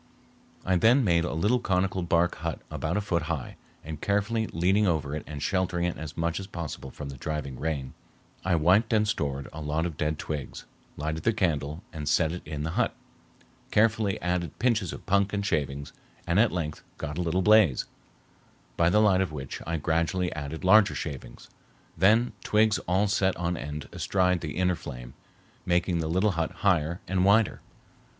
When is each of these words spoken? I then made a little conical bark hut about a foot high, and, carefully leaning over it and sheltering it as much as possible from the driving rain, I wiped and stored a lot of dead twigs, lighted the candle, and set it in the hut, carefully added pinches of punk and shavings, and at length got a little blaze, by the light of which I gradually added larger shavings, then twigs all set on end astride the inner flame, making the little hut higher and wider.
I 0.65 0.77
then 0.77 1.03
made 1.03 1.25
a 1.25 1.33
little 1.33 1.59
conical 1.59 2.01
bark 2.01 2.37
hut 2.37 2.59
about 2.71 2.97
a 2.97 3.01
foot 3.01 3.21
high, 3.29 3.55
and, 3.83 4.01
carefully 4.01 4.47
leaning 4.47 4.87
over 4.87 5.15
it 5.15 5.23
and 5.27 5.43
sheltering 5.43 5.85
it 5.85 5.95
as 5.99 6.17
much 6.17 6.39
as 6.39 6.47
possible 6.47 6.89
from 6.89 7.09
the 7.09 7.17
driving 7.17 7.59
rain, 7.59 7.93
I 8.43 8.55
wiped 8.55 8.93
and 8.93 9.07
stored 9.07 9.47
a 9.53 9.61
lot 9.61 9.85
of 9.85 9.97
dead 9.97 10.17
twigs, 10.17 10.65
lighted 10.97 11.21
the 11.21 11.33
candle, 11.33 11.83
and 11.93 12.09
set 12.09 12.31
it 12.31 12.41
in 12.47 12.63
the 12.63 12.71
hut, 12.71 12.95
carefully 13.69 14.19
added 14.23 14.57
pinches 14.57 14.91
of 14.91 15.05
punk 15.05 15.33
and 15.33 15.45
shavings, 15.45 15.93
and 16.25 16.39
at 16.39 16.51
length 16.51 16.81
got 16.97 17.19
a 17.19 17.21
little 17.21 17.43
blaze, 17.43 17.85
by 18.77 18.89
the 18.89 19.01
light 19.01 19.21
of 19.21 19.31
which 19.31 19.61
I 19.67 19.77
gradually 19.77 20.33
added 20.33 20.63
larger 20.63 20.95
shavings, 20.95 21.47
then 21.95 22.31
twigs 22.43 22.79
all 22.87 23.07
set 23.07 23.35
on 23.37 23.55
end 23.55 23.87
astride 23.91 24.41
the 24.41 24.57
inner 24.57 24.73
flame, 24.75 25.13
making 25.63 25.99
the 25.99 26.09
little 26.09 26.31
hut 26.31 26.51
higher 26.51 27.01
and 27.07 27.23
wider. 27.23 27.61